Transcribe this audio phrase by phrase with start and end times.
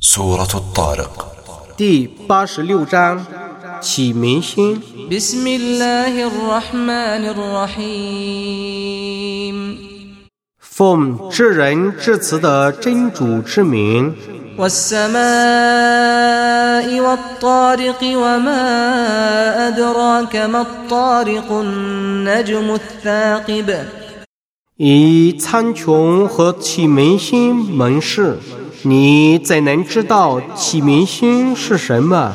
[0.00, 1.26] سورة الطارق
[1.76, 3.26] 第八十六章
[3.80, 4.80] 起明星。
[5.10, 9.06] بسم الله الرحمن الرحيم
[10.58, 14.14] 奉至仁至慈的真主之名，
[14.58, 15.16] والسماء
[17.00, 23.84] والطارق وما أدراك ما الطارق النجم الثاقب
[24.76, 28.38] 以苍穹和启明星盟誓，
[28.83, 32.33] 你怎能知道启明星是什么？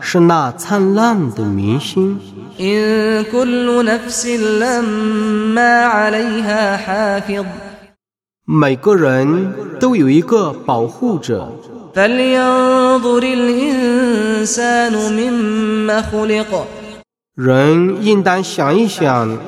[0.00, 2.18] 是那灿烂的明星。
[8.44, 11.52] 每个人都有一个保护者。
[17.34, 19.38] 人应当想一想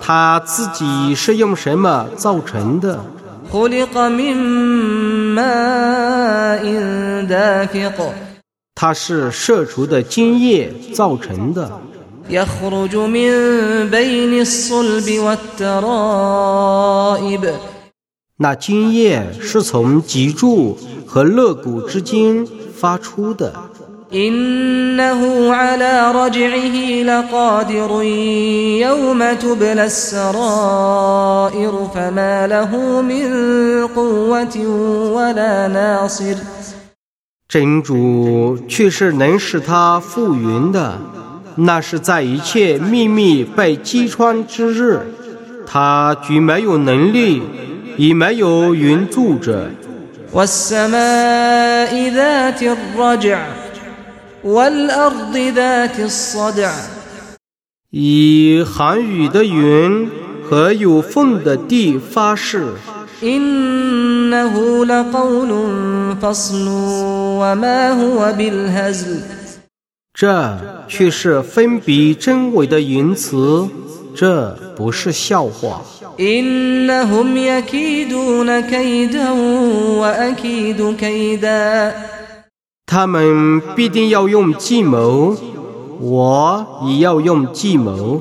[0.00, 3.04] 他自己是用什么造成的。
[8.74, 11.80] 它是射出的精液造成的。
[18.36, 23.69] 那精液是从脊柱和肋骨之间发出的。
[24.13, 28.03] إنه على رجعه لقادر
[28.81, 34.57] يوم تبلى السرائر فما له من قوة
[35.15, 36.35] ولا ناصر
[37.47, 40.97] 真主却是能使他复原的，
[41.55, 45.01] 那是在一切秘密被击穿之日，
[45.65, 47.41] 他既没有能力，
[47.97, 49.69] 也没有援助者。
[50.33, 53.58] والسماء ذات الرجع والأرض ذات الصدع
[57.90, 60.08] 以韩语的云
[60.42, 62.72] 和有缝的地发誓。
[70.14, 73.68] 这却是分别真伪的云辞
[74.14, 75.82] 这不是笑话。
[82.92, 85.36] 他们必定要用计谋，
[86.00, 88.20] 我也要用计谋。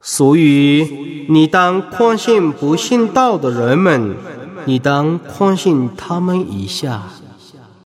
[0.00, 4.14] 所以，你当宽信不信道的人们，
[4.66, 7.08] 你当宽信他们一下。